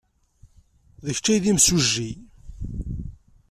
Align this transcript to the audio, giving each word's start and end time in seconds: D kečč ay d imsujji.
D 1.03 1.07
kečč 1.15 1.27
ay 1.27 1.39
d 1.43 1.45
imsujji. 1.51 2.11